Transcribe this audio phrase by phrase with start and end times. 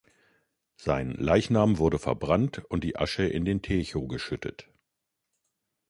[0.77, 4.67] Sein Leichnam wurde verbrannt und die Asche in den Tejo geschüttet.